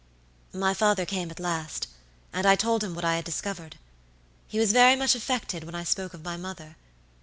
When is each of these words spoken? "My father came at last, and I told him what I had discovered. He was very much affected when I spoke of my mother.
"My 0.55 0.73
father 0.73 1.05
came 1.05 1.29
at 1.29 1.39
last, 1.39 1.85
and 2.33 2.47
I 2.47 2.55
told 2.55 2.83
him 2.83 2.95
what 2.95 3.05
I 3.05 3.17
had 3.17 3.23
discovered. 3.23 3.77
He 4.47 4.57
was 4.57 4.71
very 4.73 4.95
much 4.95 5.13
affected 5.13 5.63
when 5.63 5.75
I 5.75 5.83
spoke 5.83 6.15
of 6.15 6.23
my 6.23 6.37
mother. 6.37 6.75